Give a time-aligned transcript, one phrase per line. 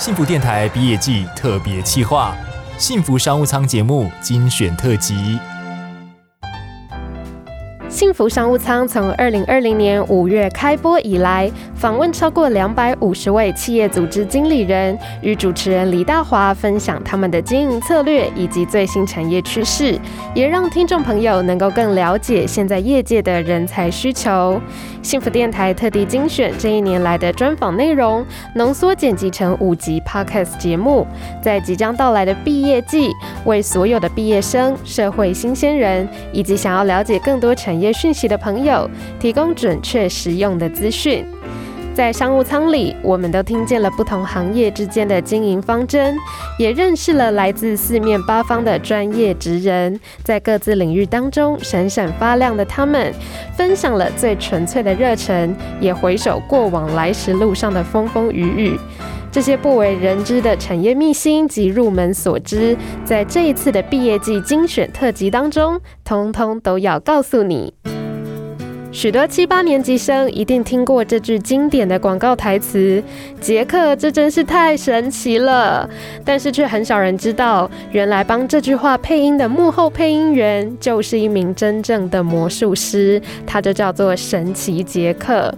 [0.00, 2.34] 幸福电台毕业季特别企划，
[2.78, 5.38] 幸福商务舱节目精选特辑。
[8.10, 19.96] 幸福商务舱从二零二零年五月开播以来，访问超过两百五十位企业组织经理人，与主持人李大华分享他们的经营策略以及最新产业趋势，
[20.34, 24.60] 也让听众朋友能够更了解现在业界的人才需求。
[25.02, 31.06] 幸福电台特地精选这一年来的专访内容，浓缩剪辑成五集 Podcast 节目，
[31.40, 33.08] 在即将到来的毕业季，
[33.44, 41.22] 为所有的毕业生、社会新鲜人以及想要了解更多产业讯息的朋友，提供准确实用的资讯。
[41.92, 46.16] 在商务舱里，我们都听见了不同行业之间的经营方针，
[46.58, 53.12] 也认识了来自四面八方的专业职人，在各自领域当中闪闪发亮的他们，
[53.54, 58.80] 分享了最纯粹的热忱，也回首过往来时路上的风风雨雨。
[59.32, 67.74] 这些不为人知的产业秘辛及入门所知，在这一次的毕业季精选特辑当中，通通都要告诉你。
[68.92, 73.00] 许多七八年级生一定听过这句经典的广告台词
[73.40, 75.88] ：“杰克，这真是太神奇了。”
[76.24, 85.54] 但是却很少人知道，原来帮这句话配音的幕后配音员就是一名真正的魔术师，他就叫做神奇杰克。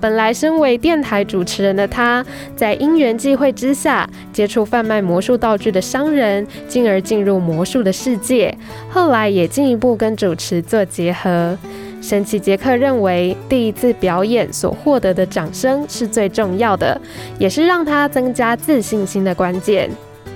[0.00, 8.56] 本来身为电台主持人的他，在因缘际会之下接触贩卖魔术道具的商人，进而进入魔术的世界。
[8.88, 11.58] 后来也进一步跟主持做结合。
[12.06, 17.00] 神奇杰克认为，第一次表演所获得的掌声是最重要的，
[17.36, 19.90] 也是让他增加自信心的关键。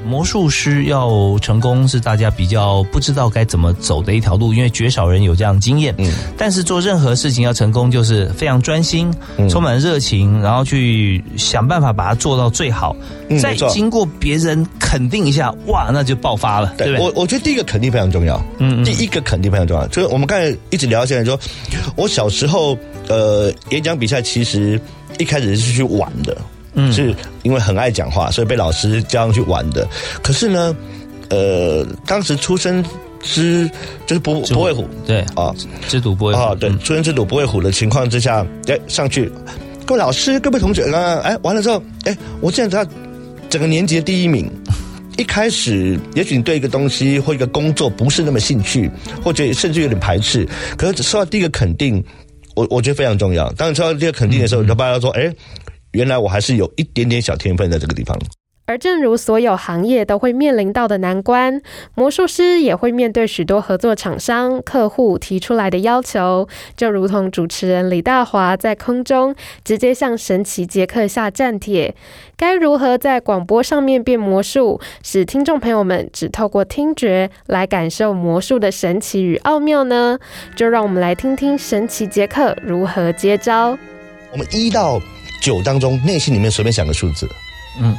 [0.05, 5.95] 魔术师要成功是大家比较不知道该怎么走的一条路，因为绝少人有这样经验。
[5.99, 9.13] 嗯，但是做任何事情要成功，就是非常专心、
[9.49, 12.97] 充满热情，然后去想办法把它做到最好。
[13.29, 16.75] 嗯再经过别人肯定一下，哇，那就爆发了。
[16.77, 18.43] 对，我我觉得第一个肯定非常重要。
[18.59, 19.87] 嗯，第一个肯定非常重要。
[19.87, 21.39] 就是我们刚才一直聊到现在，说
[21.95, 22.77] 我小时候
[23.07, 24.81] 呃演讲比赛，其实
[25.19, 26.37] 一开始是去玩的。
[26.75, 29.87] 嗯，是因为很爱讲话，所以被老师叫上去玩的。
[30.23, 30.77] 可是呢，
[31.31, 32.85] 呃，当时出生
[33.21, 33.69] 之
[34.07, 35.55] 就是不不会虎，对啊，
[35.89, 39.31] 知赌不会啊，对，出生之赌不会虎的情况之下，哎，上去，
[39.85, 42.91] 各位老师、各位同学呢，哎，完了之后，哎，我竟然得到
[43.49, 44.51] 整个年级的第一名。
[45.17, 48.91] 一开始，也许你对一个东西或一个工作不是那么兴趣，
[49.23, 50.49] 或者甚至有点排斥，
[50.79, 52.03] 可是收到第一个肯定，
[52.55, 53.53] 我我觉得非常重要。
[53.53, 55.35] 当你收到第一个肯定的时候，老爸说，哎。
[55.93, 58.19] 原来我还是有一点点小天分在这个地方。
[58.67, 61.61] 而正如所有行业都会面临到的难关，
[61.97, 66.47] 魔术师也会面对许多合作厂商、客户提出来的要求。
[66.77, 69.35] 就如同主持人李大华在空中
[69.65, 71.97] 直接向神奇杰克下战帖，
[72.37, 80.17] 该如何在广播上面变魔术，使听众朋友们只透过听觉来感受魔术的神奇与奥妙呢？
[80.55, 83.77] 就让我们来听听神奇杰克如何接招。
[84.31, 85.01] 我们一到。
[85.41, 87.29] 九当中，内心里面随便想个数字，
[87.79, 87.97] 嗯，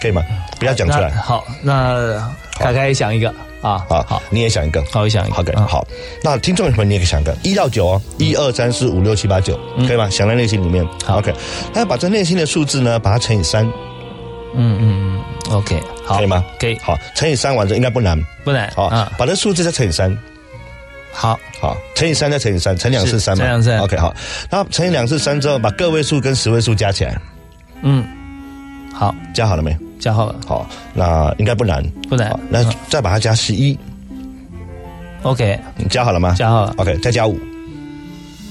[0.00, 0.22] 可以吗？
[0.58, 1.10] 不要讲出来。
[1.10, 2.18] 好，那
[2.58, 3.28] 凯凯也想一个
[3.62, 5.34] 啊，好，好，你也想一个，好，我想一个。
[5.34, 5.86] 好，给好。
[6.22, 10.08] 那听众朋友，你也可以想一个，一到九哦，一二三四五六七八九，可以吗？
[10.10, 10.86] 想在内心里面。
[11.04, 11.32] 好，OK。
[11.72, 13.64] 那把这内心的数字呢，把它乘以三。
[14.56, 15.16] 嗯嗯
[15.50, 16.44] 嗯，OK，好，可以吗？
[16.60, 16.78] 可以。
[16.78, 18.70] 好，乘以三完之后应该不难，不难。
[18.76, 18.88] 好，
[19.18, 20.16] 把这数字再乘以三。
[21.14, 23.44] 好好，乘以三再乘以三，乘两次三嘛。
[23.44, 23.72] 乘两次。
[23.78, 24.12] OK，好。
[24.50, 27.16] 那乘以两次三之后，把个位数跟十位数加起来。
[27.82, 28.04] 嗯，
[28.92, 29.74] 好，加好了没？
[30.00, 30.34] 加好了。
[30.46, 31.82] 好，那应该不难。
[32.08, 32.38] 不难。
[32.50, 33.78] 那再把它加十一。
[35.22, 36.34] OK，你加好了吗？
[36.36, 36.74] 加好了。
[36.78, 37.38] OK，再加五。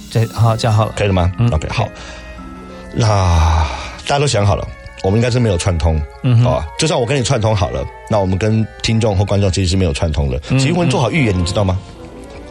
[0.10, 1.32] 再好，加好了，可以了吗？
[1.38, 1.50] 嗯。
[1.52, 1.88] OK，好。
[2.96, 3.68] 那
[4.08, 4.66] 大家都想好了，
[5.04, 6.02] 我们应该是没有串通。
[6.24, 6.42] 嗯。
[6.44, 10.40] 好，就算我跟你串通好了，那我们跟听众或观众其实是没有串通的。
[10.52, 11.78] 其实我们做好预言，你知道吗？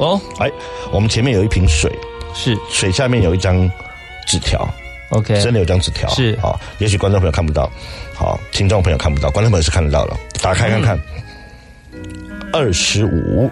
[0.02, 0.50] 哦，哎，
[0.92, 1.90] 我们前面有一瓶水，
[2.34, 2.58] 是。
[2.68, 3.70] 水下面有一张
[4.26, 4.68] 纸条
[5.10, 6.36] ，OK，真的有张纸条，是。
[6.42, 7.70] 啊，也许观众朋友看不到，
[8.12, 11.00] 好，听众朋友看不到，观众朋友是看得到了，打开看看，
[12.52, 13.49] 二十五，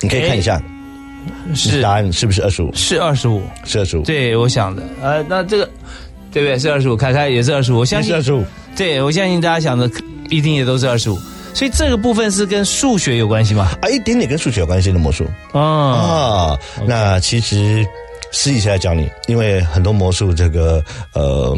[0.00, 0.62] 你可以看一下，
[1.54, 1.80] 是。
[1.80, 2.70] 答案是不是二十五？
[2.74, 5.64] 是二十五，是二十五，对，我想的，呃，那这个
[6.30, 6.58] 对不对？
[6.58, 8.44] 是二十五，开开也是二十五，我相信二十五，
[8.76, 9.90] 对我相信大家想的
[10.28, 11.18] 一定也都是二十五。
[11.54, 13.70] 所以这个部分是跟数学有关系吗？
[13.80, 16.58] 啊，一点点跟数学有关系的魔术啊。
[16.86, 17.86] 那其实
[18.32, 20.82] 私底下教你，因为很多魔术这个
[21.14, 21.56] 呃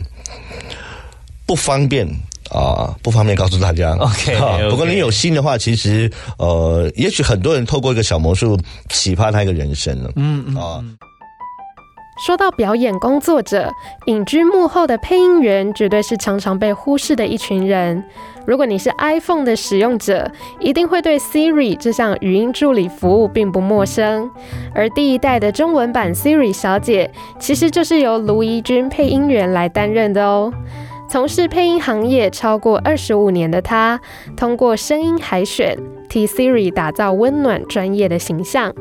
[1.46, 2.06] 不方便
[2.50, 3.92] 啊，不方便告诉大家。
[3.94, 8.58] OK，不过你有心的话，其实呃，也许很多人透过一个小魔术
[8.90, 10.10] 启发他一个人生了。
[10.16, 10.84] 嗯嗯啊。
[12.16, 13.72] 说到表演工作者，
[14.06, 18.04] 隐居幕后的配音员绝对是常常被忽视的一群人。
[18.46, 20.30] 如果你是 iPhone 的使用者，
[20.60, 24.30] 一定会对 Siri 这项语音助理服务并不陌生。
[24.72, 30.52] 而第一代的中文版 Siri 小姐，其实就是由卢怡君配音员来担任的哦。
[31.08, 34.00] 从事配音行业超过二十五年的她，
[34.36, 35.76] 通过声音海选，
[36.08, 38.72] 替 Siri 打造温暖专业的形象。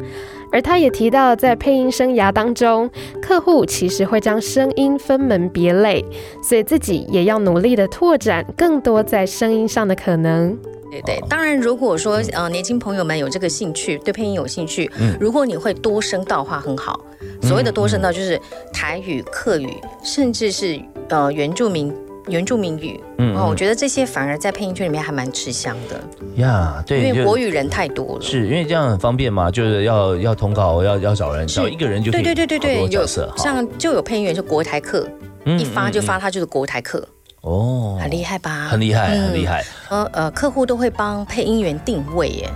[0.54, 2.88] 而他也提到，在配音生涯当中，
[3.20, 6.06] 客户其实会将声音分门别类，
[6.44, 10.56] 所以自己也要努力的拓展更多在声音上的可能。
[10.92, 14.90] 对对，当然，如果说呃年轻朋友们有这个兴趣，对配音有兴趣，
[15.20, 17.00] 如果你会多声道话很好。
[17.42, 18.40] 所谓的多声道就是
[18.72, 20.80] 台语、客语，甚至是
[21.10, 21.92] 呃原住民。
[22.28, 26.02] 原住民语，嗯，哦我觉得这些反而在配音圈里面还蛮吃香的
[26.42, 26.84] 呀。
[26.88, 29.52] 对，因为国语人太多了，是因为这样很方便嘛？
[29.52, 32.24] 就是要要通告，要要找人，找一个人就可以。
[32.24, 35.08] 对对对对对，角色像就有配音员是国台客，
[35.46, 37.06] 一发就发他就是国台客
[37.42, 38.68] 哦，很厉害吧？
[38.70, 39.64] 很厉害，很厉害。
[39.90, 42.50] 呃呃，客户都会帮配音员定位耶。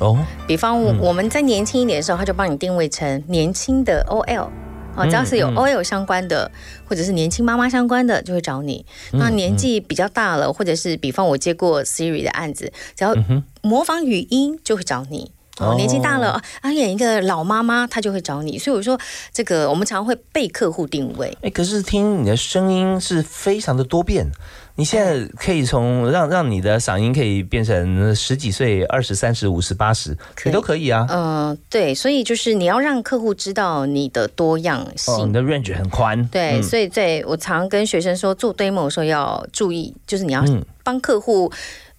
[0.00, 4.48] 哦，比方我们在年轻一点的时候，他就帮你定位成年轻的 OL。
[4.96, 6.50] 哦，只要是有 OL 相关的，
[6.86, 8.84] 或者是年轻妈妈相关的，就会找你。
[9.12, 13.14] 那年纪比较大了，或者是比方我接过 Siri 的案子，只要
[13.62, 15.32] 模仿语音就会找你。
[15.58, 18.58] 哦，年纪大了啊，演一个老妈妈，她就会找你。
[18.58, 18.98] 所以我说，
[19.32, 21.36] 这个我们常会被客户定位。
[21.42, 24.30] 哎，可是听你的声音是非常的多变。
[24.74, 31.06] 你现在可以从让让你的嗓音可以变成十几岁、二十三十、五十、八十，你都可以啊。
[31.10, 35.28] 嗯，对，所以就是你要让客户知道你的多样性。
[35.28, 36.26] 你的 range 很宽。
[36.28, 40.42] 对，所以在我常跟学生说，做 demo 的时候要注意，就是你要
[40.82, 41.52] 帮客户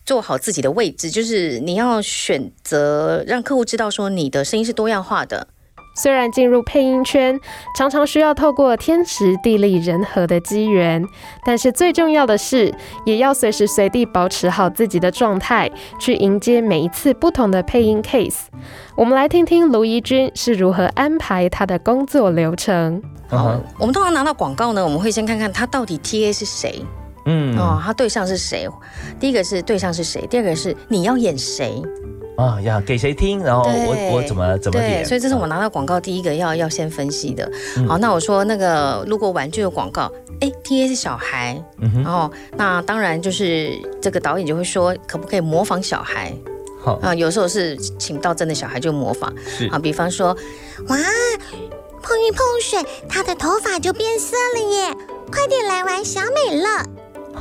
[0.06, 5.48] 做好自己的位置，就是你要选择让客户知道说你的声音是多样化的。
[5.96, 7.40] 虽然进入配音圈
[7.78, 11.06] 常常需要透过天时地利人和的机缘，
[11.46, 12.74] 但是最重要的是，
[13.06, 15.70] 也要随时随地保持好自己的状态，
[16.00, 18.46] 去迎接每一次不同的配音 case。
[18.96, 23.02] 我们来听听卢怡君是如何安排他的工作流程。
[23.30, 26.84] 好，我们通常拿到广告呢，我们会先看看他到底 TA 是谁，
[27.26, 28.68] 嗯，哦，他对象是谁？
[29.20, 30.26] 第一个是对象是谁？
[30.28, 31.82] 第二个是你要演谁？
[32.36, 33.44] 啊呀，给谁听？
[33.44, 35.06] 然后我我怎么怎么点？
[35.06, 37.50] 所以这是我拿到广告第一个要要先分析的。
[37.88, 41.64] 好，那我说那个路过玩具的广告，哎，T A 是小孩，
[42.04, 46.34] 然后那当然就是这个导演就会说，可不可以模仿小孩？
[46.82, 49.32] 好啊，有时候是请到真的小孩就模仿。
[49.46, 50.36] 是啊，比方说，
[50.88, 50.98] 哇，
[52.02, 54.94] 碰一碰水，他的头发就变色了耶！
[55.32, 56.68] 快点来玩小美乐。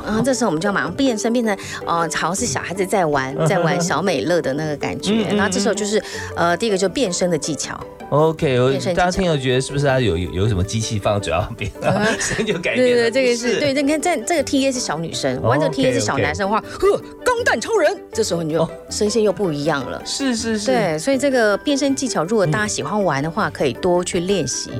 [0.05, 5.23] 然后这时候我们就要马上变身，变成呃，好像是小孩子在玩，在玩小美乐的那个感觉。
[5.35, 6.01] 然后这时候就是
[6.35, 7.79] 呃，第一个就变身的技巧。
[8.09, 11.71] OK，大家听了觉得是不是他有有有什么机器放在嘴上变，
[12.19, 12.77] 声音就改变？
[12.77, 13.73] 对对，这个是对。
[13.73, 19.99] 你看，这这个 T A 是小女生，玩这个 T A 是小男生的话，呵，钢弹超人，这时候你就声线又不一样了。
[20.05, 20.67] 是是是。
[20.67, 24.71] 对，所以这个变身技巧，如果大家喜欢玩的话，可以多去练习。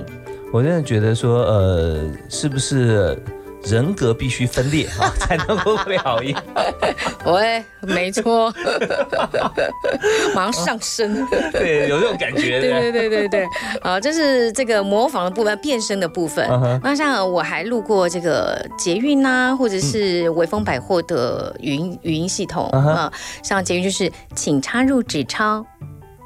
[0.51, 3.17] 我真的觉得说，呃，是不是？
[3.65, 6.35] 人格必须分裂啊， 才能够表演。
[7.25, 8.53] 喂，没错，
[10.35, 11.25] 马上上升。
[11.51, 12.59] 对，有这种感觉。
[12.59, 13.47] 对对对对对，
[13.81, 16.47] 好，这是这个模仿的部分，变身的部分。
[16.83, 25.65] 那像我还录过这个捷运呐，或者是微风百货的语音语音系统啊，像捷运就是请插入纸钞，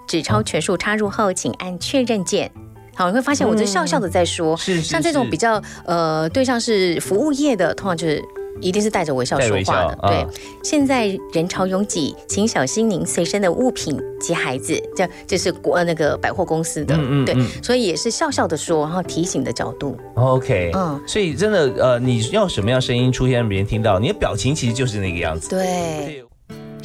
[0.08, 2.52] 纸钞全数插入后，请按确认键。
[2.98, 8.24] 好，你会发现我这笑笑的在说，是像这种比较呃对象是服务业的，通常就是
[8.60, 9.96] 一定是带着微笑说话的。
[10.08, 10.26] 对，
[10.64, 14.74] 现在人潮拥挤，请小心您随身的物品及孩子。
[14.96, 19.96] 这这是国那个百货公司的，嗯对，所以也是笑笑的说，然后提醒的角度。
[20.16, 25.50] OK，嗯，所以真的呃，你要什么样声音出现让别人听到，你的表情其实就是那个样子。
[25.50, 26.24] 对。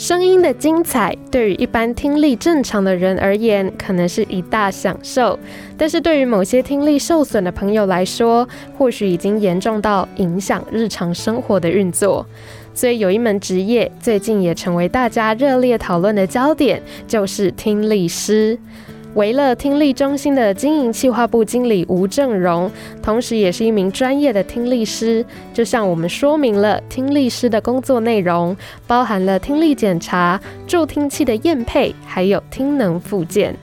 [0.02, 5.38] 声音的精彩，对于一般听力正常的人而言，可能是一大享受；
[5.78, 12.26] 但是对于某些听力受损的朋友来说，或许已经严重到影响日常生活的运作。
[12.74, 18.58] 所以，有一门职业最近也成为大家热烈讨论的焦点，就是听力师。
[19.14, 22.70] 维乐听力中心的经营企划部经理吴正荣，
[23.02, 33.54] 同时也是一名专业的听力师，就向我们说明了听力师的工作内容，包含了听力检查、助听器的验配，还有听能附件。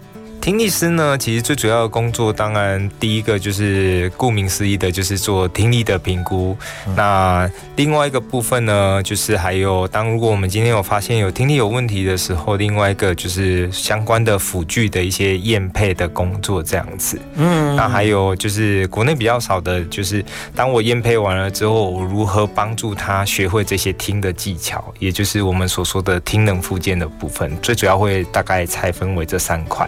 [0.41, 6.58] 听力师呢，其实最主要的工作，当然第一个就是顾名思义的，就是做听力的评估。
[6.96, 17.19] 那另外一个部分呢，就是还有当如果我们今天有发现有听力有问题的时候，另外一个就是相关的辅具的一些验配的工作这样子。
[17.36, 20.24] 嗯，那还有就是国内比较少的，就是
[20.55, 27.55] 当我验配完了之后，我如何帮助他学会这些听的技巧，也就是我们所说的听能附件的部分。
[27.62, 29.88] 最主要会大概拆分为这三块。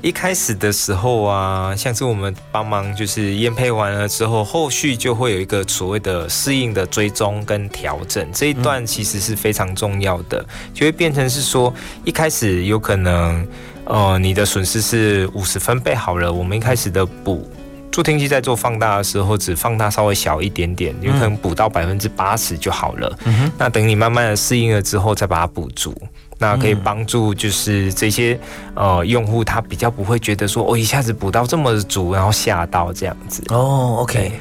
[0.00, 11.72] 一开始的时候啊，像是我们帮忙就是验配完了之后，后续就会有一个所谓的适应的追踪跟调整，这一段其实是非常重要的，就会变成是说，
[12.04, 13.46] 一开始有可能，
[13.86, 17.50] 呃，你的损失是五十分贝好了，我们一开始的补
[17.90, 23.18] 助听器在做放大的时候，只放大稍微小一点点，有可能补到百分之八十就好了。
[23.58, 25.92] 那等你慢慢的适应了之后，再把它补足。
[26.38, 28.38] 那可以帮助，就是这些
[28.74, 33.42] 呃用户，他比较不会觉得说，哦一下子补到这么足，然后吓到这样子。
[33.48, 34.32] 哦，OK。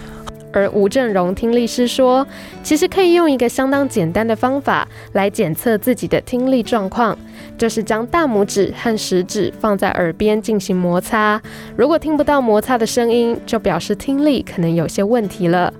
[0.54, 2.25] 而吴正荣听力师说，
[2.63, 7.16] 其实可以用一个相当简单的方法来检测自己的听力状况，
[7.58, 11.39] 就是将大拇指和食指放在耳边进行摩擦，
[11.75, 15.72] 如果听不到摩擦的声音，就表示听力可能有些问题了。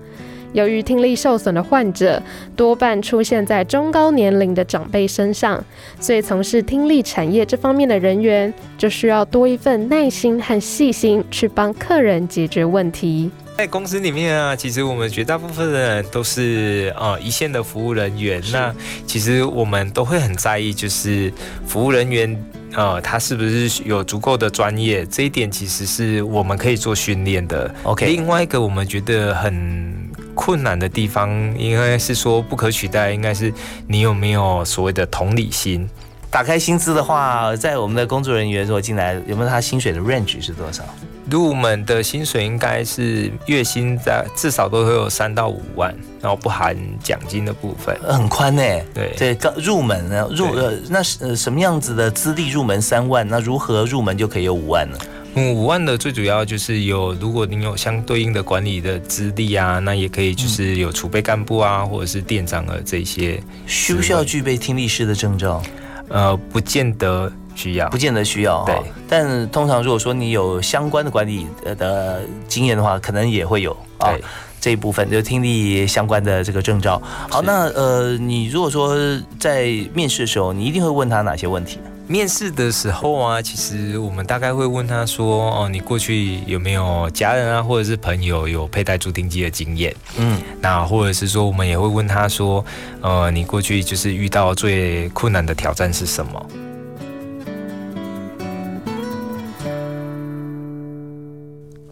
[0.54, 2.22] 由于听力受损的患者
[2.56, 5.64] 多半出现在中高年龄的长辈身上，
[6.00, 13.30] 所以从事听力产业这方面的人员就需要多一份耐心和细心，去帮客人解决问题。
[13.58, 18.42] 在公司里面啊，其实我们绝大部分的人都是呃一线的服务人员。
[18.54, 18.74] 那
[19.06, 21.34] 其实我们都会很在意，就是
[21.66, 22.40] 服务人员
[22.76, 27.74] 呃他是不是有足够的专业，这一点其实是我们可以做训练的。
[27.84, 30.07] OK，另外一个我们觉得很。
[30.38, 33.52] 困难的地方应该是说不可取代，应该是
[33.88, 35.90] 你有没有所谓的同理心。
[36.30, 40.84] 打开薪资的话，在我们的工作人员如果进来，有没有他薪水的 range 是多少？
[41.30, 48.62] 入门的薪水应该是月薪在至少都会有三到五万，然后不含奖金的部分，很宽呢。
[48.94, 53.28] 对对，刚入门呢，入呃那呃什么样子的资历入门三万？
[53.28, 54.98] 那如何入门就可以有五万呢？
[55.38, 63.40] 嗯，五万的最主要就是有，如果您有相对应的管理的资历啊，那也可以就是有储备干部啊，或者是店长的这些。
[63.68, 65.62] 需不需要具备听力师的证照？
[66.10, 68.66] 呃，不见得需要，不见得需要。
[68.66, 68.76] 对，
[69.08, 71.46] 但通常如果说你有相关的管理
[71.78, 74.16] 的经验的话，可能也会有啊
[74.60, 77.00] 这一部分就听力相关的这个证照。
[77.30, 78.98] 好，那呃，你如果说
[79.38, 81.78] 在面试的时候，你一定会问他哪些问题？
[82.10, 92.64] 面试的时候啊，其实我们大概会问他说：“哦，你过去有没有家人啊，或者是朋友有佩戴助听器的经验？”嗯，那或者是说，我们也会问他说
[93.04, 96.46] ：“呃，你过去就是遇到最困难的挑战是什么？”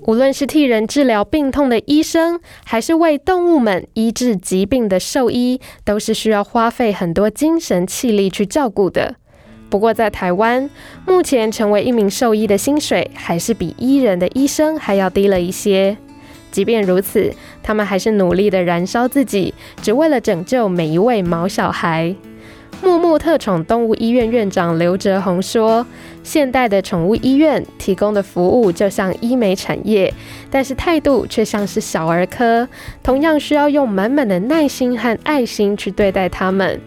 [0.07, 9.15] 无论是替人治疗病痛的医生，还是为动物们医治疾病的兽医，都是需要花费很多精神气力去照顾的。
[9.69, 10.69] 不过，在台湾，
[11.05, 15.97] 目前成为一名兽医的薪水还是比医人的医生还要低了一些。
[16.51, 22.15] 即便如此，他们还是努力的燃烧自己，只为了拯救每一位毛小孩。
[22.81, 25.85] 木木特宠动物医院院长刘哲宏说
[26.23, 30.13] ：“现代的宠物医院提供的服务就像医美产业，
[30.51, 32.67] 但是态度却像是小儿科，
[33.01, 36.79] 同样需要用满满的耐心和爱心去对待他们。”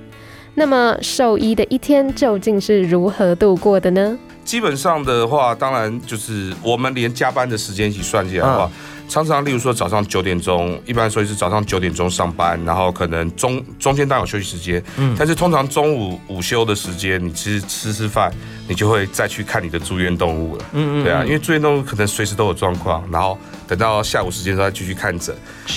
[0.58, 4.18] 那么兽医的一天究竟是如何度过的呢？
[4.44, 8.68] 基本上的话，当然就是我们连加班的时间一起算起来的话。
[9.08, 18.30] 常常，例如说早上九点钟，一般说是早上九点钟上班，然后可能中中间当然有休息时间，嗯，但是通常中午午休的时间，你其实吃吃饭，
[18.68, 25.34] 你就会再去看你的住院动物了，嗯嗯，对啊，因为住院动物可能随时都有状况，然后等到下午时间再继续看诊。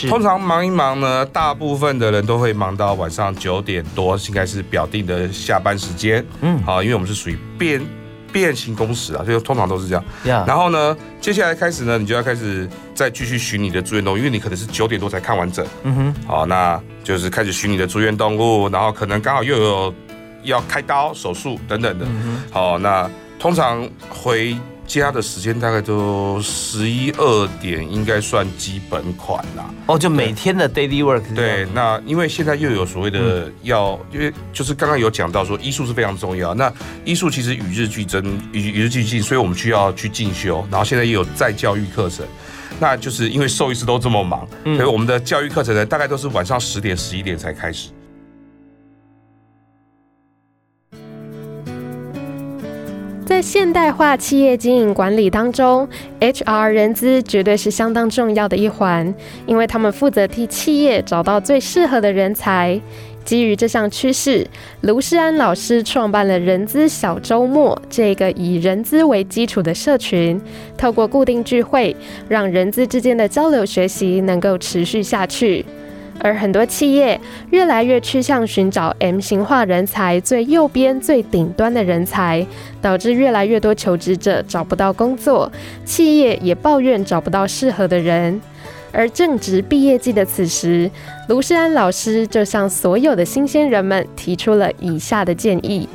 [0.10, 7.82] 通常忙一忙呢，大部分的人都会忙到晚上九点多，应该是表定的下班时间，嗯，好，因为我们是属于变。
[8.34, 10.02] 变形工时啊，所以通常都是这样。
[10.24, 15.66] 然后呢，接下来开始呢，你就要开始再继续寻你的住院动物，因为你可能是九点多才看完整。
[15.84, 16.16] 嗯哼。
[16.26, 19.94] 好，那就是开始寻你的住院动物，然后可能刚好又有
[20.44, 22.06] 要开刀手术等等的。
[22.52, 24.56] 好，那通常回。
[25.00, 29.74] 家的时间大概都十一二点，应该算基本款啦。
[29.86, 31.24] 哦，就每天的 daily work。
[31.34, 36.54] 对，那因为现在又有所谓的要，因为就是刚刚有讲到说医术是非常重要。
[36.54, 36.70] 那
[37.06, 40.68] 医术其实与日俱增，与与日俱进，所以我们需要去进修。
[40.70, 42.26] 然后现在也有再教育课程，
[42.78, 47.92] 那就是因为兽医师都这么忙，所以我们的教育课程呢，大概都是晚上十点、十一点才开始。
[53.42, 55.88] 现代化企业经营管理当中
[56.20, 59.14] ，HR 人资绝对是相当重要的一环，
[59.48, 62.80] 因为他们负责替企业找到最适合的人才。
[63.24, 64.48] 基于这项趋势，
[64.82, 70.42] 卢世安老师创办了人资小周末这个以人资为基础的社群，
[70.76, 71.96] 透过固定聚会，
[72.28, 75.64] 让人资之间的交流学习能够持续下去。
[76.24, 82.46] 而很多企业越来越趋向寻找 M 型化人才，最右边最顶端的人才，
[82.82, 85.52] 导致越来越多求职者找不到工作，
[85.84, 88.40] 企业也抱怨找不到适合的人。
[88.94, 90.92] 而正值毕业季的此时，
[91.30, 95.88] 卢世安老师就向所有的新鲜人们提出了以下的建议：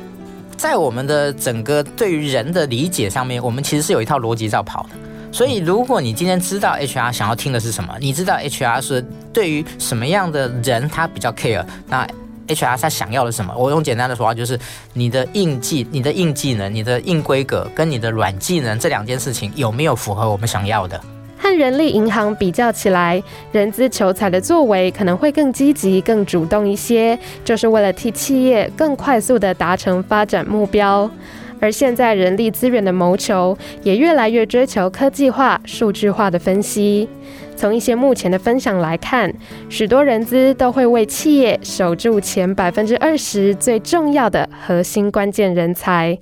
[0.57, 4.89] 在我们的整个对于人的理解上面，我们其实是有一套逻辑在跑的。
[5.31, 12.07] 所以，如果你今天知道 HR 想要听的是什么，你知道 HR 是对于什么样的人他比较 care，那
[12.47, 13.53] HR 他想要的什么？
[13.55, 14.57] 我用简单的说话，就是
[14.93, 20.99] 你的硬技、你的硬技能、你的硬规格跟你的软技能这两件事情有没有符合我们想要的？
[21.39, 31.09] 和人力银行比较起来，人资求财的作为可能会更积极、更主动一些，就是为了替企业更快速地达成发展目标。
[31.59, 37.07] 而现在人力资源的谋求也越来越追求科技化、数据化的分析。
[37.55, 39.33] 从一些目前的分享来看，
[39.67, 46.19] 许多人资都会为企业守住前百分之二十最重要的核心关键人才。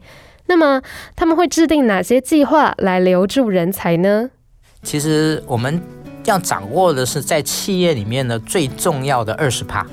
[0.47, 0.81] 那么，
[1.15, 4.29] 他们会制定哪些计划来留住人才呢？
[4.83, 5.81] 其实我们
[6.25, 9.85] 要掌握的是在企业里面的最重要的二十趴。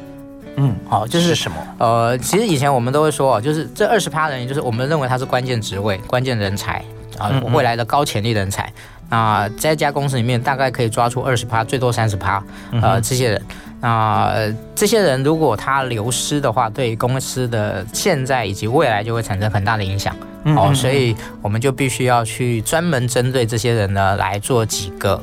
[0.56, 1.56] 嗯，好，就是什么？
[1.78, 6.84] 呃，其实以前我们都会说，就是这二十趴人，就是我们认为他是关键职位、关键人才
[7.18, 8.70] 啊，未来的高潜力人才。
[9.08, 12.42] 那在一家公司里面，大概可以抓出二十趴，最多三十趴，
[12.80, 13.42] 呃，这些人。
[13.80, 14.32] 那
[14.76, 20.14] 这些人如果他流失的话，对公司的现在以及未来就会产生很大的影响。
[20.44, 25.20] 哦，所以我们就必须要去专门针对这些人呢来做几个。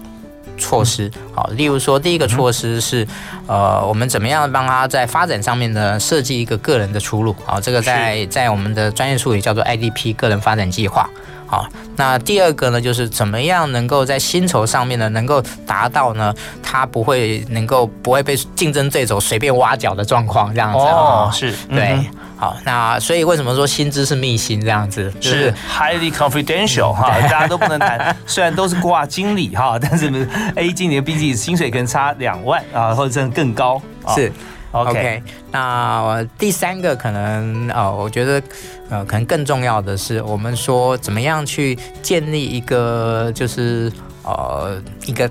[0.60, 3.08] 措施好，例如说，第一个措施是，
[3.48, 7.36] 呃，我们怎么样帮他在发展上面呢设计一个个人的出路？
[7.46, 11.10] 好，这个在在我们的专业术语叫做 IDP 个人发展计划。
[11.48, 21.98] 好，那第二个呢，就是怎么样能够在薪酬上面呢能够达到呢，他不会能够不会被竞争对手随便挖角的状况，这样子哦，是对。
[22.40, 25.12] 好，那所以为什么说薪资是秘辛这样子？
[25.20, 28.16] 是 highly confidential 哈，大家都不能谈。
[28.26, 33.82] 虽然都是挂经理哈，但是 A 经理的 B 经理薪水可能差两万啊，或者甚至更高。
[34.16, 34.32] 是
[34.72, 35.22] OK。
[35.52, 38.42] 那第三个可能呃，我觉得
[38.90, 43.92] 呃，可能更重要的是，我们说怎么样去建立一个就是
[44.24, 45.30] 呃一个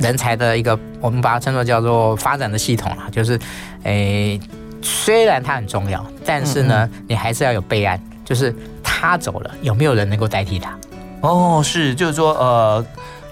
[0.00, 3.38] 人才的一个，我们把它称作叫做发展的系统啊，就是
[3.84, 4.40] 诶。
[4.82, 10.76] 虽然它很重要，但是呢，你还是要有备案，就是他走了，有没有人能够代替他？
[11.20, 12.84] 哦，是，就是说，呃，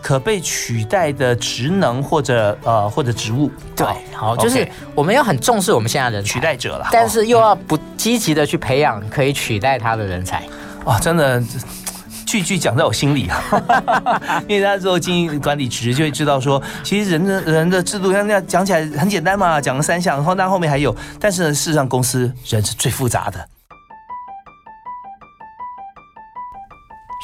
[0.03, 10.43] 可被取代的职能或者呃或者职务，对，好，就是我们要很重视我们现在的取代者了，但是又要不积极的去培养可以取代他的人才。
[10.85, 11.43] 哇，真的。
[12.29, 13.43] 句句讲在我心里啊，
[14.47, 23.49] 因为大家做经营管理职就会知道说，其实人的人的制度像那样讲起来很简单嘛，讲了三项，然后那后面还有，但是呢，事实上公司人是最复杂的。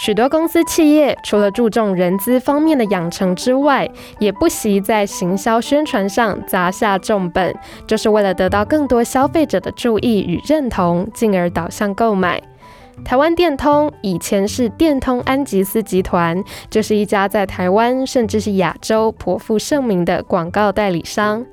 [0.02, 3.88] 许多公司企业除了注重人资方面的养成之外，
[4.18, 7.54] 也不惜在行销宣传上砸下重本，
[7.86, 12.42] 就是为了得到更多消费者的注意与认同，进而导向购买。
[13.02, 21.44] 台湾电通以前是电通安吉斯集团，就是一家在台湾甚至是亚洲颇负盛名的广告代理商。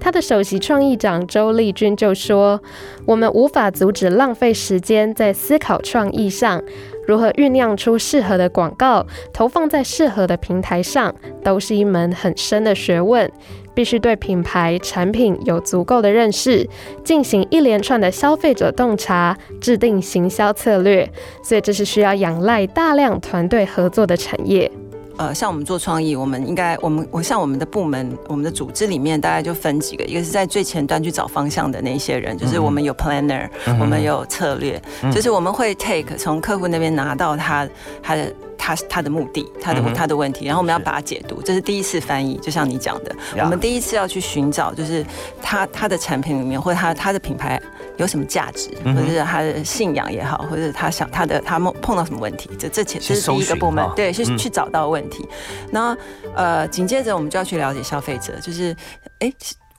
[0.00, 2.60] 他的首席创意长周丽君就说
[3.06, 6.62] ：“我们无法阻止浪费时间在思考创意上，
[7.06, 13.30] 如何酝酿出适合的广告，投放在适合的平台上，都是一门很深的学问。”
[13.76, 16.66] 必须对品牌产品有足够的认识，
[17.04, 21.06] 进行一连串的消费者洞察，制定行销策略。
[21.42, 24.72] 所以这是需要仰赖大量团队合作的产业。
[25.18, 33.46] 呃，像我们做创意，我们应该，我们我像我们的部门，我们的组织里面大概就分几个，一个是在最前端去找方向的那些人，就是我们有 planner，
[33.78, 34.80] 我们有策略，
[35.12, 37.68] 就是我们会 take 从客户那边拿到他
[38.02, 38.32] 他的。
[38.66, 42.36] 他他的目的，他的他的问题，然后我们要把它解读，这是第一次翻译。
[42.38, 45.06] 就像你讲的，我们第一次要去寻找，就是
[45.40, 47.62] 他他的产品里面，或者他他的品牌
[47.96, 55.24] 有什么价值，或者是他的信仰也好，或者他想他的他碰碰到什么问题，这这这是第一个部门，对，是去找到问题。
[55.70, 55.96] 然后
[56.34, 58.74] 呃，紧接着我们就要去了解消费者，就是
[59.20, 59.32] 哎，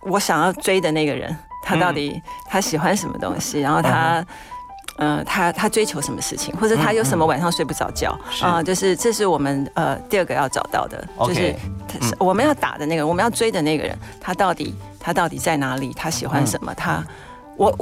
[0.04, 4.26] 我想要追的那个人，他到底他喜欢什么东西，然后他。
[4.98, 8.62] 呃，他他追求什么事情，或者他有什么晚上睡不着觉啊？
[8.62, 11.56] 就是这是我们呃第二个要找到的，就是
[12.20, 15.94] 我们要打的那个，我们要追的那个人，他到底他到底在哪里？
[15.96, 16.74] 他喜欢什么？
[16.76, 17.04] 他
[17.56, 17.74] 我。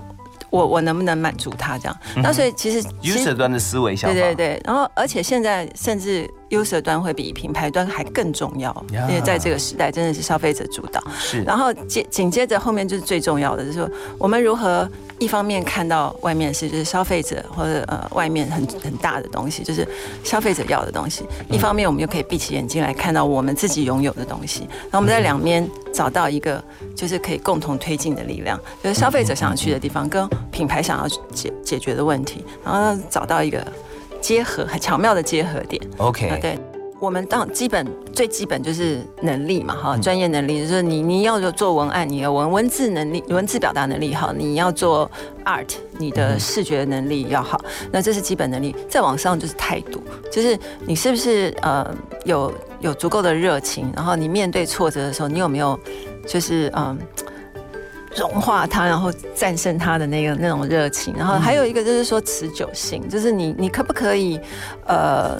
[0.49, 1.97] 我我能不能满足他这样？
[2.17, 4.61] 那所以其实 user 端的思维想法，对对对。
[4.63, 11.03] 然后而且现在甚至 user 端会比品牌端还更重要，因为在这个时代真的是消费者主导。
[11.19, 11.41] 是。
[11.43, 14.89] 然后接紧接着后面就是最重要的，就是说我们如何。
[15.17, 19.87] 一方面看到外面是就是消费者或者呃外面很很大的东西，就是
[20.25, 24.67] 消费者要的东西；一方面我们又可以闭起眼睛来看到我们自己拥有的东西。
[24.91, 26.61] 然后我们在两边找到一个
[26.93, 33.65] 就是可以共同推进的力量，就是消费者想要去的地方跟品牌想要解解决的问题，然后找到一个
[34.19, 35.81] 结合很巧妙的结合点。
[35.97, 36.59] OK，对。
[36.97, 45.11] 我们当基本最基本就是能力嘛，哈，专业能力就是你你要有做文案，你要文文字能力、文字表达能力好，你要做
[45.43, 45.67] art，
[45.99, 47.59] 你的视觉能力要好，
[47.91, 48.73] 那这是基本能力。
[48.89, 52.51] 再往上就是态度，就是你是不是呃有
[52.85, 55.77] 有足够的热情，然后你面对挫折的时候，你有没有
[56.25, 56.97] 就是嗯
[58.15, 64.39] 融化它，然后战胜它的那个那种热情，然后还有一个就是说持久性，就是你你可不可以
[64.85, 65.37] 呃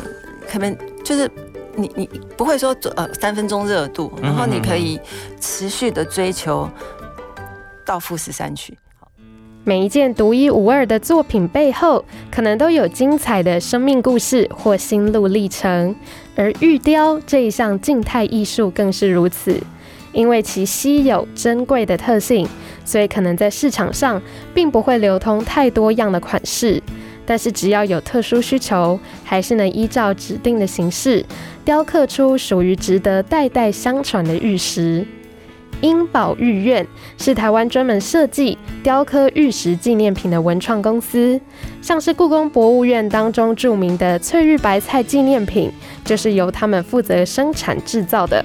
[0.52, 1.30] 可能就是。
[1.78, 2.06] 你你
[2.38, 4.98] 不会说呃三分钟热度，然后你可以
[5.42, 6.70] 持续的追求
[7.84, 8.78] 到富士山去。
[9.68, 15.96] 每一件独一无二的作品背后，可能都有精彩的生命故事或心路历程。
[16.36, 19.60] 而玉雕这一项静态艺术更是如此，
[20.14, 22.48] 因为其稀有珍贵的特性，
[22.86, 24.22] 所以可能在市场上
[24.54, 26.80] 并不会流通太多样的款式。
[27.26, 31.26] 但是只要有特殊需求，还是能依照指定的形式
[31.64, 35.04] 雕刻出属于值得代代相传的玉石。
[35.82, 36.86] 英宝玉院
[37.18, 41.40] 是台湾专门设计雕刻玉石纪念品的文创公司，
[41.82, 45.72] 像是故宫博物院当中著名的翠玉白菜纪念品，
[46.04, 48.44] 就是由他们负责生产制造的。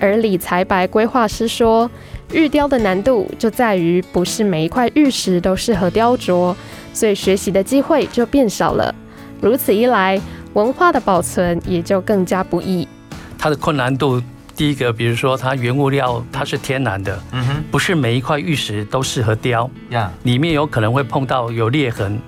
[0.00, 1.90] 而李才白规划师说，
[2.32, 6.54] 玉雕的难度就在于不是每一块玉石都适合雕琢。
[6.92, 8.92] 所以学习的机会就变少了，
[9.40, 10.20] 如此一来，
[10.54, 12.88] 文化的保存也就更加不易。
[13.38, 14.20] 它的困难度，
[14.58, 22.20] 第一个，比如说它原物料它是天然的，嗯哼，不是每一块玉石都适合雕，呀，里面有可能会碰到有裂痕。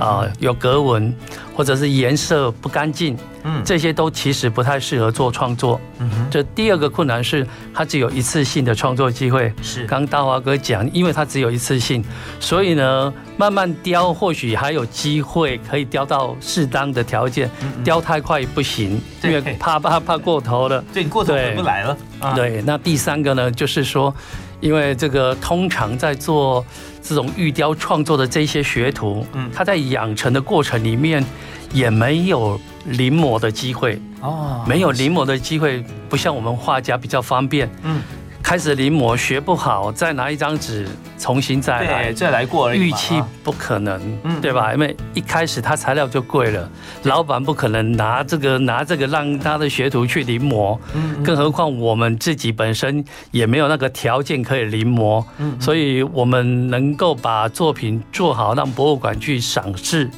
[0.00, 1.14] 啊，有格纹，
[1.54, 5.80] 或者是颜色不干净，嗯，这些都其实不太适合做创作。
[5.98, 9.52] 嗯哼，这第二个困难是，它只有一次性的创作机会。
[9.62, 12.04] 是，刚大华哥讲，因为它只有一次性，
[12.40, 17.50] 所以呢，慢慢雕或许还有机会可以雕到适当的条件。
[17.84, 20.82] 雕太快不行，因为怕怕怕过头了。
[20.92, 21.96] 对，过头回不来了。
[22.34, 24.14] 对，那第三个呢，就是说。
[24.58, 26.64] 因为这个通常在做
[27.06, 31.24] 这种玉雕创作的这些学徒，嗯，他在养成的过程里面
[31.72, 38.02] 也没有临摹的机会哦，没有临摹的机会，不像我们画家比较方便，嗯。
[38.46, 40.86] 开始临摹学不好，再拿一张纸
[41.18, 44.00] 重新再来，再来过了预期不可能，
[44.40, 44.72] 对吧？
[44.72, 46.70] 因为一开始它材料就贵了，
[47.02, 55.24] 老板不可能拿这个拿这个让他的学徒去临摹，嗯更何况我们自己本身也没有那个条件可以临摹，
[55.58, 60.08] 所以我们能够把作品做好，让博物馆去赏识，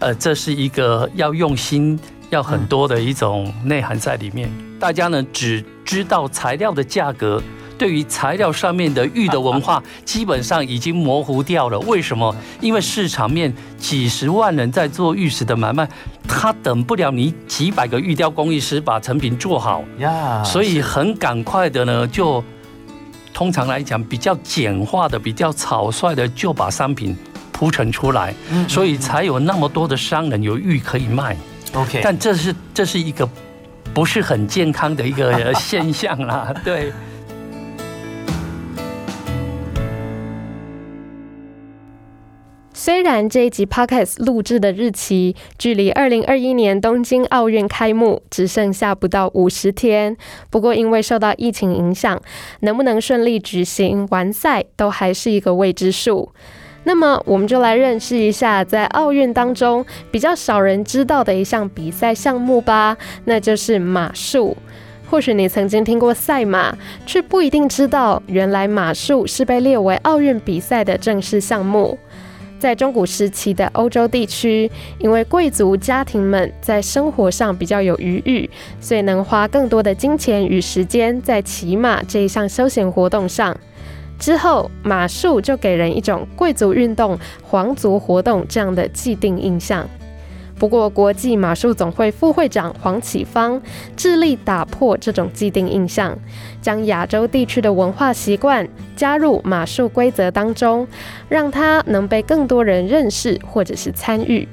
[0.00, 1.96] 呃，这是一个要用心、
[2.30, 4.50] 要很多的一种内涵在里面。
[4.80, 7.40] 大家呢只知道材料的价格。
[7.78, 11.78] 对于材料上面的玉的文化，基本上已经模糊掉了。
[11.80, 12.34] 为什么？
[12.60, 15.88] 因为市场面几十万人在做玉石的买卖，
[16.26, 20.42] 他等不了你几百个玉雕工艺师把成品做好呀。
[20.42, 22.42] 所以很赶快的呢，就
[23.34, 27.14] 通常来讲比较简化的、比较草率的，就把商品
[27.52, 28.34] 铺陈出来。
[28.68, 31.36] 所以才有那么多的商人有玉可以卖。
[31.74, 33.28] OK，但这是这是一个
[33.92, 36.54] 不是很健康的一个 现象啦。
[36.64, 36.90] 对。
[42.86, 50.16] 虽然这一集 podcast 录制的日期距离二零二一年东京奥运开幕只剩下不到五十天，
[50.50, 52.22] 不过因为受到疫情影响，
[52.60, 56.30] 能不能顺利举行完赛都还是一个未知数。
[56.84, 64.56] 那么，我们就来认识一下在奥运当中比较少人知道的一项比赛项目吧，那就是马术。
[65.08, 71.98] 或许你曾经听过赛马，却不一定知道原来马术是被列为奥运比赛的正式项目。
[72.58, 78.48] 在中古时期的欧洲地区，因为贵族家庭们在生活上比较有余裕，
[78.80, 83.56] 所以能花更多的金钱与时间在骑马这一项休闲活动上。
[84.18, 89.86] 之后，马术就给人一种贵族运动、皇族活动这样的既定印象。
[90.58, 93.60] 不过，国际马术总会副会长黄启芳
[93.94, 96.18] 致力打破这种既定印象，
[96.62, 98.66] 将亚洲地区的文化习惯
[98.96, 100.88] 加入马术规则当中，
[101.28, 104.48] 让它能被更多人认识或者是参与。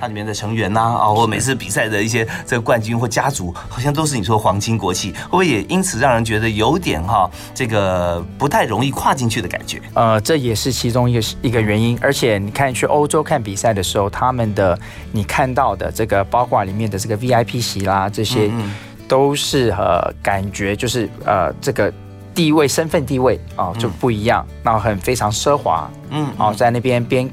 [0.00, 9.80] 它里面的成员呐，啊，或每次比赛的一些这个冠军或家族，好像都是你说皇亲国戚，会不会也因此让人觉得有点哈，这个不太容易跨进去的感觉？
[9.94, 11.98] 呃，这也是其中一个一个原因。
[12.00, 14.78] 而且你看去欧洲看比赛的时候，他们的
[15.12, 18.50] 你看到的这个包括里面的这个 VIP 席啦，这些
[19.08, 21.92] 都是呃感觉就是呃这个
[22.34, 27.28] 地位身份地位啊就不一样，然后很非常奢华，嗯，哦在那边边。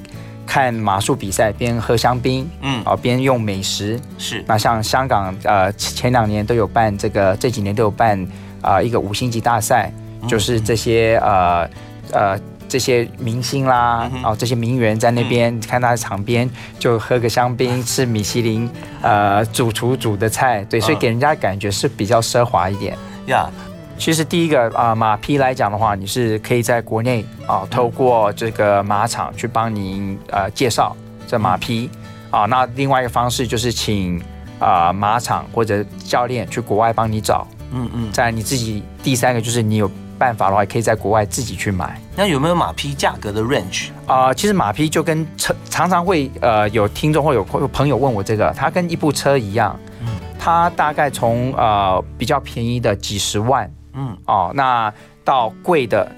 [0.45, 4.43] 看马术比赛，边喝香槟，嗯，哦，边用美食，是。
[4.47, 8.25] 那像香港，呃，前两年都有办这个，这几年都有办
[8.61, 9.91] 啊，一个五星级大赛，
[10.27, 11.69] 就是这些呃
[12.11, 18.69] 呃这些明星啦，哦，这些名媛在那边看他的场边就喝个香槟，吃米其林
[19.01, 22.97] 呃主厨煮的菜，对，所以给人家感觉是比较奢华一点。
[23.27, 23.49] 呀。
[23.97, 31.89] 其实第一个啊，马匹来讲的话，你是可以在国内啊，透过这个马场去帮您呃介绍这马匹
[32.29, 32.45] 啊。
[32.45, 34.21] 那另外一个方式就是请
[34.59, 37.47] 啊马场或者教练去国外帮你找。
[37.71, 38.11] 嗯嗯。
[38.11, 41.99] 在你自己第三个就是你有办法的话，可以在国外自己去买。
[42.15, 44.33] 那有没有马匹价格的 range 啊？
[44.33, 53.69] 其实马匹就跟车常常会呃有听众或有有朋友问我这个，它跟一部车一样，嗯，它大概从呃比较便宜的几十万。
[53.95, 56.11] 嗯哦，那到贵的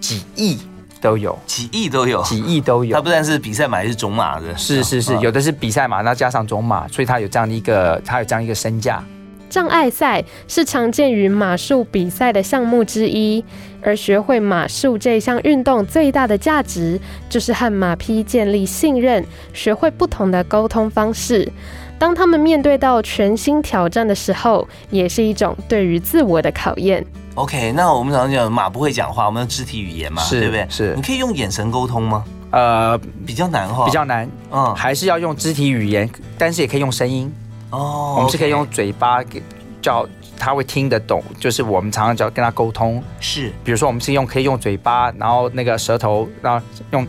[0.00, 0.58] 几亿
[1.00, 2.94] 都有，几亿都有，几亿都有。
[2.94, 9.02] 它不但是比赛马，是种马的，是是是，有的是比赛马，那加上种马，所以它有这样的一个，它有这样一个身价。
[9.48, 13.44] 障碍赛是常见于马术比赛的项目之一，
[13.80, 21.50] 而学会马术这项运动最大的价值，就是和马匹建立信任，学会不同的沟通方式。
[21.98, 27.04] 当他们面对到全新挑战的时候，也是一种对于自我的考验。
[27.34, 30.66] OK，那我们常常讲马不会讲话，我们用肢体语言嘛，对不对？
[30.68, 32.24] 是，你可以用眼神沟通吗？
[32.50, 34.28] 呃，比较难哈，比较难。
[34.50, 37.32] 嗯，还是要用肢体语言，但是也可以用声音。
[37.70, 39.42] 哦，我们是可以用嘴巴给
[39.82, 40.06] 叫
[40.38, 43.02] 他会听得懂，就是我们常常叫跟他沟通。
[43.20, 47.06] 是，比如说我们是用可以用嘴巴，然后那个舌头，然后用。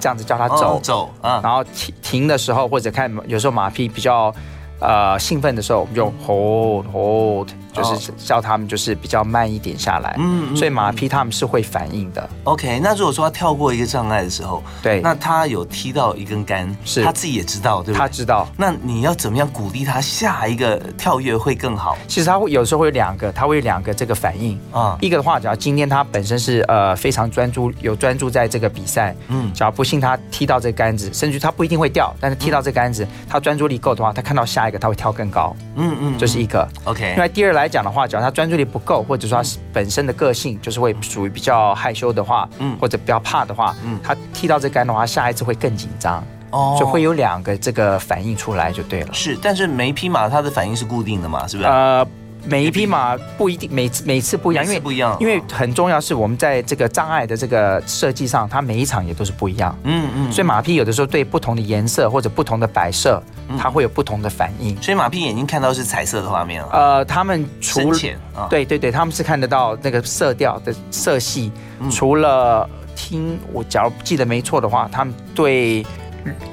[0.00, 4.34] 这样子叫他走走啊，然后停停的时候，或者看有时候马匹比较
[4.80, 7.48] 呃兴奋的时候，我们就 hold hold。
[7.72, 12.28] 就是叫他们就是比较慢一点下来，嗯，所以马匹他们是会反应的。
[12.44, 17.98] OK，那如果说他跳过一个障碍的时候，对，那他有踢到一根杆，是他自己也知道，对不对？
[17.98, 18.48] 他知道。
[18.56, 21.96] 那你要怎么样鼓励他下一个跳跃会更好？
[22.08, 24.96] 其实他会有时候会有两个，他会有两个这个反应啊。
[25.00, 35.54] 一个的话，只要今天他本身是呃非常专注，有专注在这个比赛，嗯，只要不幸他踢到这杆子，甚至他不一定会掉，但是踢到这杆子，他专注力够的话，他看到下一个他会跳更高。
[35.76, 37.10] 嗯嗯，这是一个 OK。
[37.10, 49.12] 另外第二来讲的话，只要他专专注力不够，或者说他本身的个性就是会属于比较害羞的话，嗯，或者比较怕的话，嗯，他踢到这杆的话，下一次会更紧张，哦，就会有两个这个反应出来就对了。
[49.12, 51.68] 是，但是每一匹马它的反应是固定的嘛，是不是？
[51.68, 52.06] 呃。
[52.46, 59.76] 每一匹马不一定每次每次不一样，因为不一样，因为很重要是我们在这个障碍的这个设计上，它每一场也都是不一样。
[59.84, 63.22] 嗯嗯，所以马匹有的时候对不同的颜色或者不同的摆设，
[63.58, 64.80] 它会有不同的反应。
[64.82, 71.52] 所以马匹眼睛看到是彩色的画面呃，他们除浅啊，对对对，他们是看得到那个色调的色系。
[71.90, 75.84] 除了听我假如记得没错的话，他们对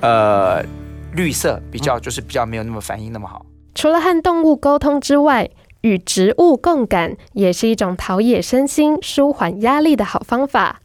[0.01, 0.61] 呃
[1.13, 3.45] 绿色比较就是比较没有那么反应那么好。
[3.73, 5.49] 除了和动物沟通之外。
[5.81, 10.81] 与植物共感也是一种陶冶身心、舒缓压力的好方法。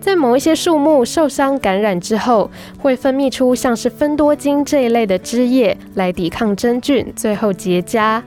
[0.00, 8.22] 在某一些树木受伤感染之后，会分泌出像是芬多精这一类的汁液来抵抗真菌，最后结痂。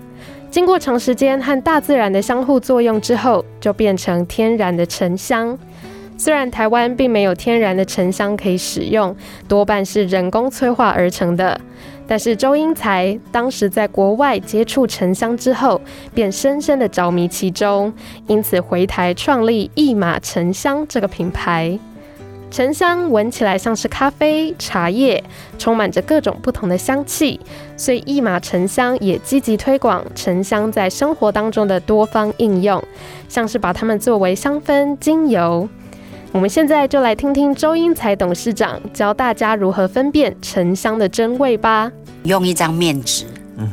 [0.49, 5.55] 经过长时间和大自然的相互作用之后，就变成天然的沉香。
[6.17, 9.15] 虽然台湾并没有天然的沉香可以使用，
[9.47, 11.61] 多半是人工催化而成的。
[12.07, 15.81] 但是周英才当时在国外接触沉香之后，
[16.13, 17.93] 便深深的着迷其中，
[18.27, 21.77] 因此回台创立一马沉香这个品牌。
[22.49, 25.21] 沉香闻起来像是咖啡、茶叶，
[25.59, 27.37] 充满着各种不同的香气，
[27.75, 32.81] 所以一马沉香也积极推广沉香在生活当中的多方应用，
[33.27, 35.67] 像是把它们作为香氛、精油。
[36.37, 41.91] 我们现在就来听听周英才董事长教大家如何分辨沉香的真味吧。
[42.25, 43.25] 用一张面纸，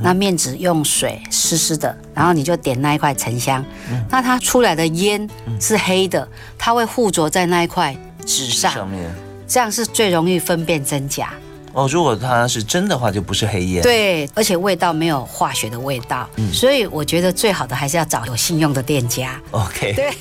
[0.03, 3.63] 那面纸用水湿湿的然后你就点那一块沉香，
[4.09, 5.29] 那它出来的烟
[5.61, 9.15] 是黑的，它会附着在那一块纸上，上面
[9.47, 11.35] 这样是最容易分辨真假。
[11.75, 13.83] 哦，如果它是真的话，就不是黑烟。
[13.83, 19.39] 对，而且味道没有化学的味道，所以我觉得最好的还是要找有信用的店家。
[19.51, 19.93] OK。
[19.93, 20.15] 对。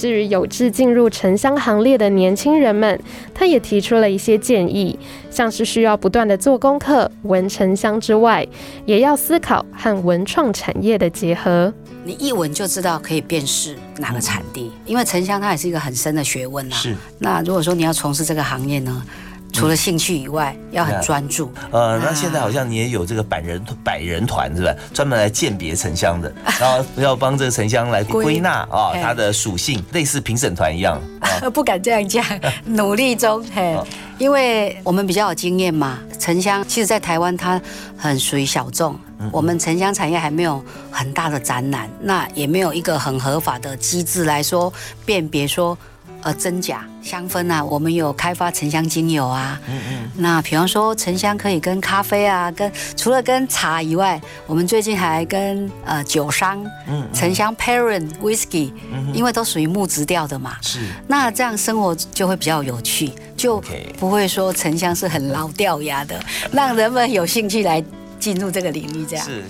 [0.00, 2.98] 至于有志进入沉香行列的年轻人们，
[3.34, 4.98] 他也提出了一些建议，
[5.30, 8.48] 像是需要不断的做功课、闻沉香之外，
[8.86, 11.70] 也要思考和文创产业的结合。
[12.02, 16.74] 你一闻就知道可以辨识哪个产地，因为沉香它也是一个很深的学问呐。
[16.74, 16.96] 是。
[17.18, 19.04] 那如果说你要从事这个行业呢？
[19.52, 21.52] 除了兴趣以外，要很专注。
[21.70, 24.74] 呃，那现在好像你也有这个百人百人团是吧？
[24.94, 31.00] 专门来鉴别沉香的， 然后要帮这个沉香来归纳啊，它的属性，类似评审团一样。
[31.52, 32.24] 不敢这样讲，
[32.64, 33.76] 努力中嘿，
[34.18, 35.98] 因为我们比较有经验嘛。
[36.18, 37.60] 沉香其实，在台湾它
[37.96, 38.94] 很属于小众，
[39.32, 44.70] 我们沉香产业还没有很大的展览，那也没有一个很合法的机制来说
[45.06, 45.76] 辨别说。
[46.22, 49.60] 呃，真假香氛啊，我们有开发沉香精油啊。
[49.68, 50.10] 嗯嗯。
[50.16, 58.72] 那比方说，沉香可以跟咖啡啊，跟除了跟茶以外，我们最近还跟呃酒商，嗯，沉香 Parent Whisky，
[59.14, 60.56] 因为都属于木质调的嘛。
[60.60, 60.80] 是。
[61.08, 63.62] 那这样生活就会比较有趣，就
[63.98, 66.20] 不会说沉香是很老掉牙的，
[66.52, 67.82] 让人们有兴趣来
[68.18, 69.06] 进入这个领域。
[69.06, 69.24] 这样。
[69.24, 69.42] 是，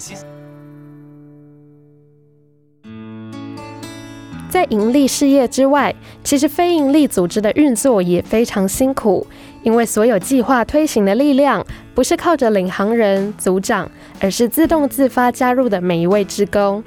[4.51, 9.25] 在盈利事业之外，其实非盈利组织的运作也非常辛苦，
[9.63, 16.83] 因为所有计划推行的力量不是靠着领航人、组长，而是自动自发加入的每一位职工。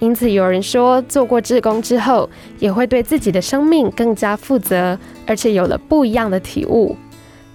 [0.00, 6.96] 因此，有人说，做过职工之后，也会对自己的生命更加负责，而且有了不一样的体悟。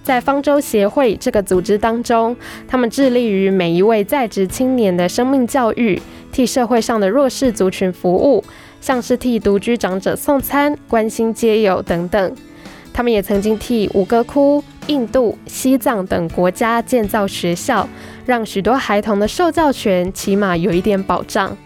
[0.02, 2.34] 在方舟协会这个组织当中，
[2.66, 6.00] 他们致力于每一位在职青年的生命教育，
[6.32, 8.42] 替社会上的弱势族群服务。
[8.80, 12.34] 像是替独居长者送餐、关心街友等等，
[12.92, 17.88] 他们也曾经替五哥窟、印度、西藏等国家建造学校，
[18.24, 21.56] 让许多孩童的受教权起码有一点保障。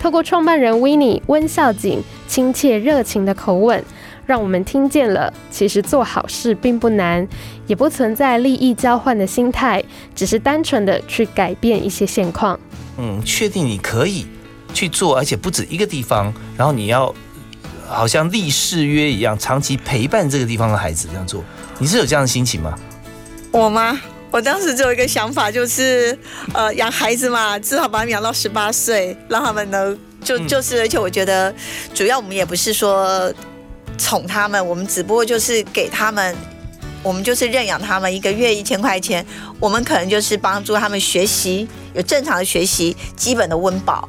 [0.00, 3.82] 透过创办人 w i n n i e 温孝景亲切热情的口吻，
[4.26, 7.26] 让我们听见了其实做好事并不难，
[7.66, 9.82] 也不存在利益交换的心态，
[10.14, 12.58] 只是单纯的去改变一些现况。
[12.98, 14.26] 嗯，确定你可以。
[14.74, 17.14] 去做，而且不止一个地方，然后你要
[17.88, 21.42] 好像立誓约一样，长期陪伴这个地方的孩子这样做，
[21.78, 22.76] 你是有这样的心情吗？
[23.52, 23.98] 我吗？
[24.30, 26.18] 我当时只有一个想法，就是
[26.52, 31.54] 呃，养孩子嘛，至少把他们养到十八岁，让他们能就就是，而且我觉得
[31.94, 33.32] 主要我们也不是说
[33.96, 36.36] 宠他们，我们只不过就是给他们。
[37.04, 39.24] 我们就是认养他们，一个月一千块钱，
[39.60, 44.08] 我们可能就是帮助他们学习，有正常的学习，基本的温饱，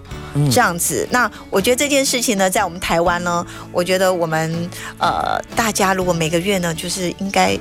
[0.49, 1.05] 这样子。
[1.11, 7.59] 那我觉得这件事情呢，在我们台湾呢，我觉得我们呃，大家如果每个月呢，就是应该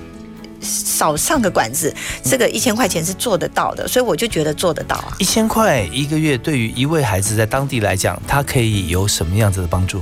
[0.61, 1.93] 少上个馆子，
[2.23, 5.17] 这个一千块钱是做得到的，所以我就觉得做得到啊。
[5.19, 10.01] 一千块一个月，对于一位孩子在当地来讲，他可以有什么样子的帮助？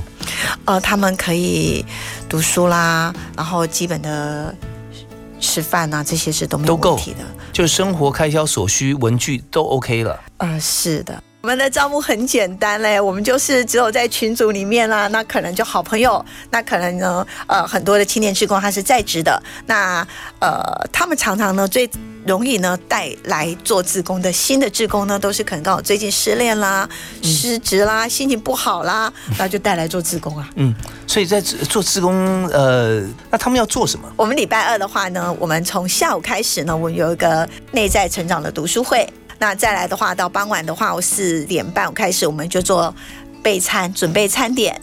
[0.65, 1.83] 呃，他们可以
[2.29, 4.55] 读书啦，然后基本的。
[5.43, 7.19] 吃饭啊，这些是都没有问题的，
[7.51, 10.19] 就生活开销所需，文具都 OK 了。
[10.37, 20.07] 呃，是的，我们的招募很简单嘞，我们就是只有在群组里面啦，那可能就好朋友，那可能呢，呃，很多的青年职工他是在职的，那
[20.39, 21.89] 呃，他们常常呢最。
[22.25, 26.87] 容易呢带来做自工的新的志工呢，都是可能刚好最近失恋啦、
[27.21, 30.49] 失职啦、心情不好啦，然后就带来做自工啊。
[30.55, 30.73] 嗯，
[31.07, 34.11] 所以在做自工，呃，那他们要做什么？
[34.15, 39.07] 我们礼拜二的话呢，我们从下午开始呢，我们有一个内在成长的读书会。
[39.39, 42.93] 那再来的话，到傍晚的话，我四点半开始，我们就做
[43.41, 44.79] 备餐，准备餐点。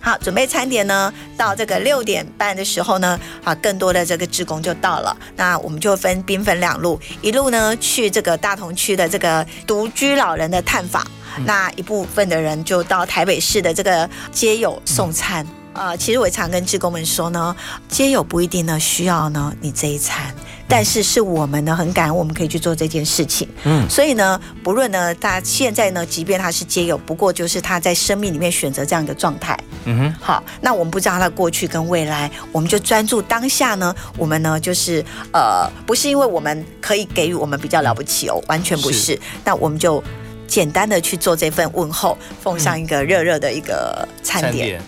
[0.00, 5.14] 好，准备餐点呢，到这个六点半的时候呢，啊，更多的这个职工就到了。
[5.36, 11.06] 那我们就分兵分两路，一路呢去这个大同区的这个独居老人的探访，
[11.44, 15.46] 那一部分的人就到台北市的这个街友送餐。
[15.72, 17.54] 啊，其实我常跟职工们说呢，
[17.88, 20.34] 街友不一定呢需要呢你这一餐。
[20.70, 23.48] 但是是我们呢很感恩，我们可以去做这件事情。
[23.64, 29.58] 嗯，所以呢，不论呢，他现在呢，即便他是皆有，不过就是他在生命里面选择这样一个状态。
[29.84, 33.94] 嗯哼，好，那我们不知道他的过去跟未来，我们就专注当下呢。
[34.16, 39.18] 我们呢，就是呃，不是因为我们可以给予我们比较了不起哦，完全不是。
[39.44, 40.02] 那我们就
[40.46, 44.80] 简单的去做这份问候，奉上一个热热的一个餐点。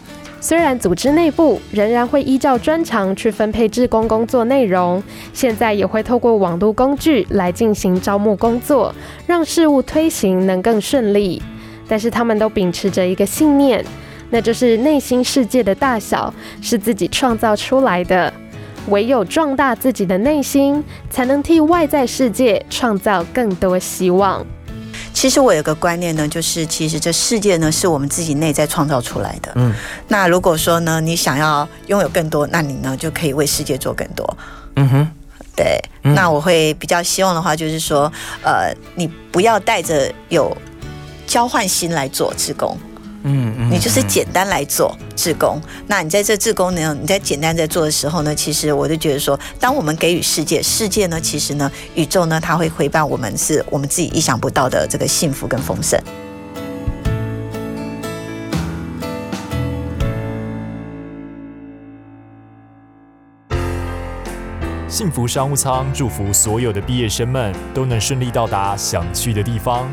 [0.43, 5.01] 虽然组织内部仍然会依照专长去分配志工工作内容，
[5.32, 8.93] 现在也会透过网络工具来进行招募工作，
[9.24, 11.40] 让事务推行能更顺利。
[11.86, 13.84] 但是他们都秉持着一个信念，
[14.30, 18.34] 那就是内心世界的大小是自己创造出来的。
[18.88, 24.45] 唯有壮大自己的内心，才能替外在世界创造更多希望。
[25.13, 29.53] 其实我有个观念呢，就是其实这世界呢是我们自己内在创造出来的。
[29.57, 29.73] 嗯，
[30.09, 34.37] 那如果说呢，你想要拥有更多，那你呢就可以为世界做更多。
[34.77, 35.09] 嗯哼，
[35.55, 35.81] 对。
[36.03, 38.11] 那我会比较希望的话，就是说，
[38.43, 40.57] 呃，你不要带着有
[41.27, 42.77] 交换心来做志工。
[43.25, 45.61] 嗯嗯，你就是简单来做志工。
[45.87, 46.97] 那你在这志工呢？
[47.01, 56.01] 你在简单在做的时候呢，其实我就觉得说，当我们给予世界，世界呢，其实呢，宇宙呢，它会回报我们，是我们自己意想不到的这个幸福跟丰盛。
[64.89, 69.91] 幸福商务舱祝福所有的毕业生们都能顺利到达想去的地方。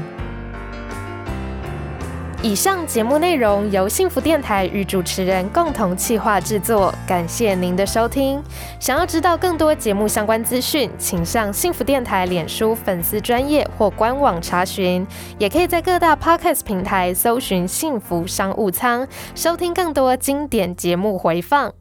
[2.41, 8.41] 以上节目内容由幸福电台与主持人共同企划制作，感谢您的收听。
[8.79, 15.05] 想要知道更多节目相关资讯，请上幸福电台脸书粉丝专业或官网查询，
[15.37, 21.73] 也可以在各大 podcast 平台搜寻“幸福商务舱”，收听更多经典节目回放。